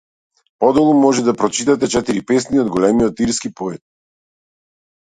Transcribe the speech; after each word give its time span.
Подолу 0.63 0.95
може 1.01 1.25
да 1.27 1.35
прочитате 1.43 1.91
четири 1.97 2.25
песни 2.33 2.65
од 2.65 2.75
големиот 2.79 3.25
ирски 3.29 3.55
поет. 3.63 3.87